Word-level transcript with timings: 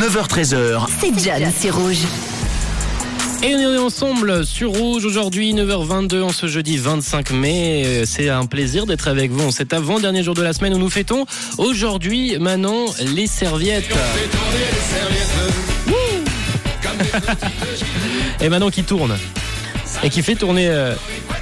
9h13h. 0.00 0.86
C'est 0.98 1.22
John, 1.22 1.52
c'est 1.54 1.68
rouge. 1.68 1.98
Et 3.42 3.54
on 3.54 3.58
est 3.58 3.76
ensemble 3.76 4.46
sur 4.46 4.70
Rouge 4.70 5.04
aujourd'hui, 5.04 5.52
9h22 5.52 6.22
en 6.22 6.30
ce 6.30 6.46
jeudi 6.46 6.78
25 6.78 7.32
mai. 7.32 8.04
C'est 8.06 8.30
un 8.30 8.46
plaisir 8.46 8.86
d'être 8.86 9.08
avec 9.08 9.30
vous 9.30 9.48
en 9.48 9.50
cet 9.50 9.74
avant-dernier 9.74 10.22
jour 10.22 10.34
de 10.34 10.40
la 10.40 10.54
semaine 10.54 10.72
où 10.72 10.78
nous 10.78 10.88
fêtons 10.88 11.26
aujourd'hui, 11.58 12.38
Manon, 12.38 12.86
les 13.14 13.26
serviettes. 13.26 13.94
Et 18.40 18.48
Manon 18.48 18.70
qui 18.70 18.84
tourne. 18.84 19.18
Et 20.02 20.08
qui 20.08 20.22
fait 20.22 20.34
tourner 20.34 20.68
euh, 20.68 20.94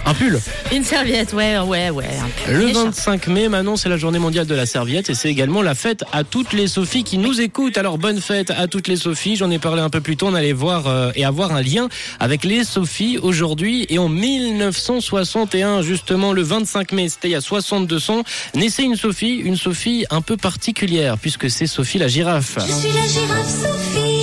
un 0.05 0.15
pull. 0.15 0.41
Une 0.73 0.85
serviette, 0.85 1.33
ouais, 1.33 1.59
ouais, 1.59 1.91
ouais. 1.91 2.05
Le 2.49 2.67
méchant. 2.67 2.85
25 2.85 3.27
mai, 3.29 3.49
Manon, 3.49 3.77
c'est 3.77 3.89
la 3.89 3.97
journée 3.97 4.19
mondiale 4.19 4.47
de 4.47 4.55
la 4.55 4.67
serviette 4.67 5.11
et 5.11 5.15
c'est 5.15 5.29
également 5.29 5.63
la 5.63 5.75
fête 5.75 6.05
à 6.13 6.25
toutes 6.25 6.53
les 6.53 6.69
Sophies 6.69 7.05
qui 7.05 7.19
nous 7.19 7.41
écoutent. 7.41 7.79
Alors 7.79 7.99
bonne 7.99 8.21
fête 8.21 8.51
à 8.51 8.67
toutes 8.67 8.89
les 8.89 8.97
Sophies. 8.97 9.37
J'en 9.37 9.51
ai 9.51 9.59
parlé 9.59 9.83
un 9.83 9.91
peu 9.91 10.01
plus 10.01 10.17
tôt. 10.17 10.27
On 10.29 10.35
allait 10.35 10.53
voir 10.53 10.87
euh, 10.87 11.11
et 11.15 11.25
avoir 11.25 11.53
un 11.53 11.63
lien 11.63 11.89
avec 12.21 12.45
les 12.45 12.65
Sophies 12.65 13.19
aujourd'hui 13.19 13.87
et 13.89 13.99
en 13.99 14.09
1961, 14.09 15.83
justement 15.83 16.33
le 16.33 16.43
25 16.43 16.93
mai, 16.93 17.09
c'était 17.09 17.29
il 17.29 17.33
y 17.33 17.35
a 17.35 17.41
62 17.41 18.11
ans, 18.11 18.23
naissait 18.55 18.85
une 18.85 18.97
Sophie, 18.97 19.37
une 19.37 19.57
Sophie 19.57 20.05
un 20.11 20.21
peu 20.21 20.37
particulière 20.37 21.19
puisque 21.19 21.51
c'est 21.51 21.67
Sophie 21.67 21.99
la 21.99 22.09
girafe. 22.09 22.59
Je 22.67 22.73
suis 22.73 22.93
la 22.93 23.07
girafe 23.07 23.49
Sophie. 23.49 24.18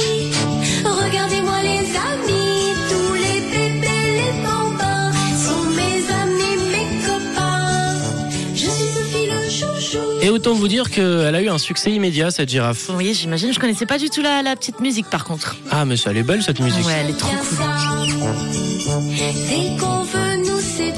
Et 10.22 10.30
autant 10.30 10.54
vous 10.54 10.68
dire 10.68 10.90
qu'elle 10.90 11.36
a 11.36 11.42
eu 11.42 11.50
un 11.50 11.58
succès 11.58 11.92
immédiat 11.92 12.32
cette 12.32 12.50
girafe. 12.50 12.90
Oui, 12.96 13.14
j'imagine. 13.14 13.54
Je 13.54 13.60
connaissais 13.60 13.86
pas 13.86 13.98
du 13.98 14.10
tout 14.10 14.22
la, 14.22 14.42
la 14.42 14.56
petite 14.56 14.80
musique, 14.80 15.10
par 15.10 15.24
contre. 15.26 15.56
Ah 15.72 15.86
mais 15.86 15.98
ça 15.98 16.12
elle 16.12 16.18
est 16.18 16.24
belle 16.24 16.42
cette 16.42 16.60
musique. 16.60 16.86
Ouais, 16.86 16.94
elle 17.04 17.10
est 17.12 17.18
trop 17.18 17.32
cool. 17.32 17.58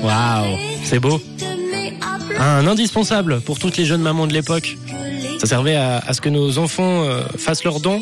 Waouh, 0.04 0.58
c'est 0.84 1.00
beau. 1.00 1.22
Un 2.39 2.67
indispensable 2.67 3.42
pour 3.42 3.59
toutes 3.59 3.78
les 3.78 3.86
jeunes 3.86 4.02
mamans 4.02 4.28
de 4.28 4.34
l'époque. 4.34 4.78
Ça 5.39 5.48
servait 5.48 5.76
à, 5.76 5.98
à 5.98 6.14
ce 6.14 6.22
que 6.22 6.30
nos 6.30 6.58
enfants 6.58 7.04
euh, 7.04 7.22
fassent 7.38 7.64
leurs 7.64 7.80
dons. 7.80 8.02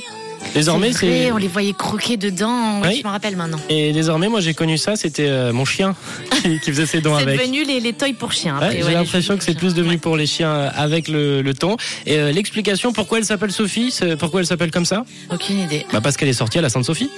Désormais, 0.56 0.92
C'est 0.94 1.00
c'est 1.26 1.32
on 1.32 1.38
les 1.38 1.48
voyait 1.48 1.74
croquer 1.74 2.18
dedans. 2.18 2.82
Oui. 2.82 3.00
Je 3.02 3.08
me 3.08 3.12
rappelle 3.12 3.36
maintenant. 3.36 3.60
et 3.70 3.92
désormais, 3.92 4.30
moi 4.30 4.40
j'ai 4.40 4.54
connu 4.56 4.78
ça. 4.78 4.96
C'était 4.96 5.28
euh, 5.28 5.54
mon 5.54 5.66
chien 5.66 5.96
qui, 6.42 6.60
qui 6.60 6.72
faisait 6.72 6.86
ses 6.86 7.02
C'est 7.02 7.08
avec. 7.08 7.38
devenu 7.40 7.64
les, 7.66 7.80
les 7.80 7.94
toys 7.94 8.14
pour 8.18 8.32
chiens. 8.32 8.58
Ouais, 8.60 8.82
J'ai 8.84 8.94
l'impression 8.94 9.38
que 9.38 9.44
c'est 9.44 9.54
plus 9.58 9.74
devenu 9.74 9.92
Ouais. 9.96 9.98
pour 9.98 10.18
les 10.18 10.26
chiens 10.26 10.50
euh, 10.50 10.70
avec 10.76 11.08
le, 11.08 11.42
le 11.42 11.54
temps. 11.54 11.78
Et 12.06 12.18
euh, 12.18 12.32
l'explication 12.32 12.94
pourquoi 12.94 13.18
elle 13.20 13.26
s'appelle 13.26 13.52
Sophie, 13.52 13.92
c'est 13.92 14.16
pourquoi 14.16 14.40
elle 14.40 14.48
s'appelle 14.48 14.72
comme 14.72 14.86
ça? 14.86 15.06
Aucune 15.32 15.60
idée. 15.60 15.86
Bah 15.94 16.00
parce 16.02 16.16
qu'elle 16.18 16.30
est 16.30 16.34
sortie 16.34 16.58
à 16.58 16.62
la 16.62 16.70
Sainte-Sophie. 16.70 17.10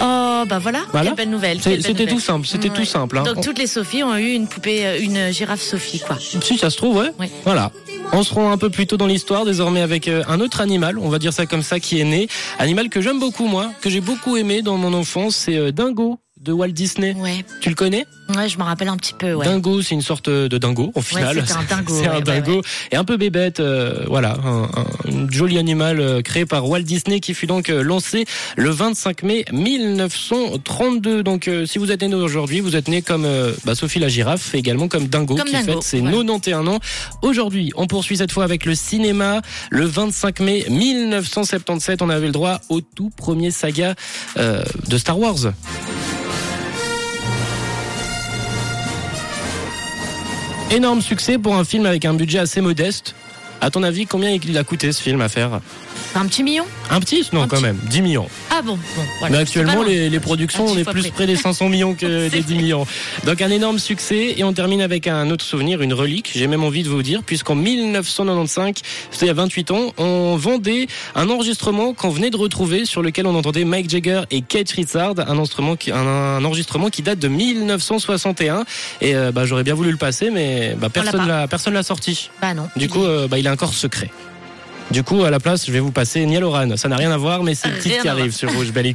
Oh, 0.00 0.44
bah 0.46 0.58
voilà. 0.58 0.80
Voilà. 0.92 1.06
Quelle 1.08 1.16
belle 1.16 1.30
nouvelle. 1.30 1.60
C'était 1.62 2.06
tout 2.06 2.20
simple, 2.20 2.46
c'était 2.46 2.68
tout 2.68 2.84
simple. 2.84 3.18
hein. 3.18 3.22
Donc 3.22 3.42
toutes 3.42 3.58
les 3.58 3.66
Sophies 3.66 4.02
ont 4.02 4.16
eu 4.16 4.32
une 4.32 4.46
poupée, 4.48 4.86
euh, 4.86 4.98
une 5.00 5.30
girafe 5.32 5.60
Sophie, 5.62 6.00
quoi. 6.00 6.18
Si 6.20 6.58
ça 6.58 6.70
se 6.70 6.76
trouve, 6.76 6.96
ouais. 6.96 7.10
Oui. 7.18 7.26
Voilà. 7.44 7.70
On 8.12 8.22
se 8.22 8.34
rend 8.34 8.50
un 8.50 8.58
peu 8.58 8.70
plus 8.70 8.86
tôt 8.86 8.96
dans 8.96 9.06
l'histoire, 9.06 9.44
désormais 9.44 9.80
avec 9.80 10.08
euh, 10.08 10.22
un 10.28 10.40
autre 10.40 10.60
animal, 10.60 10.98
on 10.98 11.08
va 11.08 11.18
dire 11.18 11.32
ça 11.32 11.46
comme 11.46 11.62
ça, 11.62 11.80
qui 11.80 12.00
est 12.00 12.04
né. 12.04 12.28
Animal 12.58 12.88
que 12.88 13.00
j'aime 13.00 13.18
beaucoup, 13.18 13.46
moi, 13.46 13.72
que 13.80 13.88
j'ai 13.90 14.00
beaucoup 14.00 14.36
aimé 14.36 14.62
dans 14.62 14.76
mon 14.76 14.92
enfance, 14.94 15.36
c'est 15.36 15.56
euh, 15.56 15.72
Dingo 15.72 16.18
de 16.44 16.52
Walt 16.52 16.68
Disney. 16.68 17.14
Ouais. 17.18 17.44
Tu 17.60 17.70
le 17.70 17.74
connais? 17.74 18.06
Ouais, 18.34 18.48
je 18.48 18.56
me 18.58 18.62
rappelle 18.64 18.88
un 18.88 18.96
petit 18.96 19.12
peu, 19.14 19.34
ouais. 19.34 19.44
Dingo, 19.46 19.82
c'est 19.82 19.94
une 19.94 20.00
sorte 20.02 20.28
de 20.30 20.56
dingo, 20.58 20.92
au 20.94 21.00
final. 21.02 21.36
c'était 21.46 21.52
un 21.58 21.62
dingo, 21.76 21.94
C'est 22.00 22.06
un 22.08 22.20
dingo. 22.20 22.62
Et 22.90 22.96
un 22.96 23.04
peu 23.04 23.16
bébête, 23.16 23.60
euh, 23.60 24.04
voilà. 24.06 24.36
Un, 24.44 24.62
un- 24.64 24.68
un 25.24 25.30
joli 25.30 25.58
animal 25.58 26.00
euh, 26.00 26.22
créé 26.22 26.46
par 26.46 26.68
Walt 26.68 26.80
Disney 26.82 27.20
qui 27.20 27.34
fut 27.34 27.46
donc 27.46 27.68
euh, 27.70 27.82
lancé 27.82 28.24
le 28.56 28.70
25 28.70 29.22
mai 29.24 29.44
1932. 29.52 31.22
Donc, 31.22 31.48
euh, 31.48 31.66
si 31.66 31.78
vous 31.78 31.90
êtes 31.92 32.02
né 32.02 32.14
aujourd'hui, 32.14 32.60
vous 32.60 32.76
êtes 32.76 32.88
né 32.88 33.02
comme 33.02 33.24
euh, 33.24 33.52
bah, 33.64 33.74
Sophie 33.74 33.98
la 33.98 34.08
girafe, 34.08 34.54
et 34.54 34.58
également 34.58 34.88
comme 34.88 35.06
Dingo, 35.08 35.36
Comme 35.36 35.46
qui 35.46 35.52
Dingo, 35.52 35.72
fête 35.74 35.82
ses 35.82 36.00
voilà. 36.00 36.16
91 36.18 36.68
ans. 36.68 36.78
Aujourd'hui, 37.22 37.72
on 37.76 37.86
poursuit 37.86 38.16
cette 38.18 38.32
fois 38.32 38.44
avec 38.44 38.64
le 38.64 38.74
cinéma. 38.74 39.42
Le 39.70 39.84
25 39.86 40.40
mai 40.40 40.64
1977, 40.68 42.02
on 42.02 42.08
avait 42.10 42.26
le 42.26 42.32
droit 42.32 42.60
au 42.68 42.80
tout 42.80 43.10
premier 43.10 43.50
saga 43.50 43.94
de 44.36 44.98
Star 44.98 45.18
Wars. 45.18 45.52
Énorme 50.74 51.02
succès 51.02 51.38
pour 51.38 51.54
un 51.54 51.62
film 51.62 51.86
avec 51.86 52.04
un 52.04 52.14
budget 52.14 52.40
assez 52.40 52.60
modeste. 52.60 53.14
À 53.64 53.70
ton 53.70 53.82
avis, 53.82 54.04
combien 54.04 54.28
il 54.28 54.58
a 54.58 54.62
coûté 54.62 54.92
ce 54.92 55.00
film 55.00 55.22
à 55.22 55.30
faire 55.30 55.58
Un 56.14 56.26
petit 56.26 56.42
million 56.42 56.66
Un 56.90 57.00
petit 57.00 57.26
Non, 57.32 57.44
Un 57.44 57.48
quand 57.48 57.56
petit. 57.56 57.62
même, 57.64 57.78
10 57.88 58.02
millions. 58.02 58.28
Ah 58.50 58.60
bon, 58.60 58.74
bon, 58.74 59.02
voilà. 59.20 59.36
Mais 59.36 59.42
actuellement, 59.42 59.82
les, 59.82 60.10
les 60.10 60.20
productions, 60.20 60.66
on 60.66 60.76
est 60.76 60.84
plus 60.84 61.00
près. 61.00 61.10
près 61.12 61.26
des 61.26 61.36
500 61.36 61.70
millions 61.70 61.94
que 61.94 62.28
des 62.28 62.42
10 62.42 62.54
millions. 62.56 62.86
Donc 63.24 63.40
un 63.40 63.48
énorme 63.48 63.78
succès. 63.78 64.34
Et 64.36 64.44
on 64.44 64.52
termine 64.52 64.82
avec 64.82 65.06
un 65.06 65.30
autre 65.30 65.46
souvenir, 65.46 65.80
une 65.80 65.94
relique. 65.94 66.30
J'ai 66.34 66.46
même 66.46 66.62
envie 66.62 66.82
de 66.82 66.90
vous 66.90 67.02
dire, 67.02 67.22
puisqu'en 67.24 67.54
1995, 67.54 68.74
c'était 69.10 69.24
il 69.24 69.28
y 69.28 69.30
a 69.30 69.34
28 69.34 69.70
ans, 69.70 69.92
on 69.96 70.36
vendait 70.36 70.86
un 71.14 71.30
enregistrement 71.30 71.94
qu'on 71.94 72.10
venait 72.10 72.28
de 72.28 72.36
retrouver 72.36 72.84
sur 72.84 73.00
lequel 73.00 73.26
on 73.26 73.34
entendait 73.34 73.64
Mike 73.64 73.88
Jagger 73.88 74.24
et 74.30 74.42
Kate 74.42 74.70
Richard, 74.72 75.14
un 75.26 75.38
enregistrement 75.38 75.76
qui, 75.76 75.90
un, 75.90 75.96
un 75.96 76.44
enregistrement 76.44 76.90
qui 76.90 77.00
date 77.00 77.18
de 77.18 77.28
1961. 77.28 78.64
Et 79.00 79.14
euh, 79.16 79.32
bah, 79.32 79.46
j'aurais 79.46 79.64
bien 79.64 79.74
voulu 79.74 79.90
le 79.90 79.96
passer, 79.96 80.28
mais 80.30 80.76
bah, 80.78 80.90
personne 80.90 81.26
l'a 81.26 81.48
personne 81.48 81.72
l'a 81.72 81.82
sorti. 81.82 82.28
Bah 82.42 82.52
non. 82.52 82.68
Du 82.76 82.90
coup, 82.90 83.04
euh, 83.04 83.26
bah, 83.26 83.38
il 83.38 83.48
encore 83.54 83.72
secret. 83.72 84.10
Du 84.90 85.02
coup, 85.02 85.24
à 85.24 85.30
la 85.30 85.40
place, 85.40 85.66
je 85.66 85.72
vais 85.72 85.80
vous 85.80 85.92
passer 85.92 86.26
Niel 86.26 86.44
Oran. 86.44 86.76
Ça 86.76 86.88
n'a 86.88 86.96
rien 86.96 87.10
à 87.10 87.16
voir, 87.16 87.42
mais 87.42 87.54
c'est 87.54 87.68
le 87.68 87.74
Rien 87.74 87.82
titre 87.82 88.02
qui 88.02 88.08
arrive 88.08 88.32
sur 88.32 88.52
Rouge 88.52 88.70
Belle 88.72 88.86
Écoute. 88.86 88.92